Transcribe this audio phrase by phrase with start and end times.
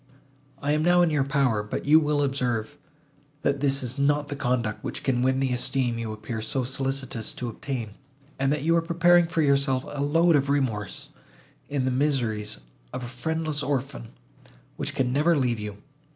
[0.63, 2.75] I am now in your power; but you will observe,
[3.43, 7.33] that this is not the conduct which can win the esteem you appear so solicitous
[7.35, 7.91] to obtain,
[8.39, 11.09] and that you are preparing for yourself a load of remorse,
[11.69, 12.61] in the miseries
[12.91, 14.07] of a friendless orphan,
[14.75, 15.77] which can never leave you.